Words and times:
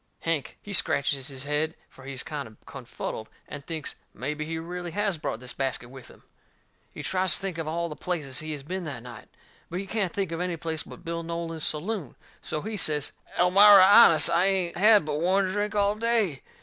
Hank, 0.21 0.57
he 0.63 0.73
scratches 0.73 1.27
his 1.27 1.43
head, 1.43 1.75
for 1.87 2.05
he's 2.05 2.23
kind 2.23 2.49
o' 2.49 2.55
confuddled, 2.65 3.27
and 3.47 3.63
thinks 3.63 3.93
mebby 4.15 4.45
he 4.45 4.57
really 4.57 4.89
has 4.89 5.19
brought 5.19 5.39
this 5.39 5.53
basket 5.53 5.89
with 5.91 6.07
him. 6.07 6.23
He 6.91 7.03
tries 7.03 7.33
to 7.35 7.39
think 7.39 7.59
of 7.59 7.67
all 7.67 7.87
the 7.87 7.95
places 7.95 8.39
he 8.39 8.51
has 8.53 8.63
been 8.63 8.83
that 8.85 9.03
night. 9.03 9.27
But 9.69 9.79
he 9.79 9.85
can't 9.85 10.11
think 10.11 10.31
of 10.31 10.41
any 10.41 10.57
place 10.57 10.81
but 10.81 11.05
Bill 11.05 11.21
Nolan's 11.21 11.65
saloon. 11.65 12.15
So 12.41 12.63
he 12.63 12.77
says: 12.77 13.11
"Elmira, 13.37 13.83
honest, 13.83 14.27
I 14.31 14.47
ain't 14.47 14.75
had 14.75 15.05
but 15.05 15.19
one 15.21 15.45
drink 15.51 15.75
all 15.75 15.93
day." 15.93 16.41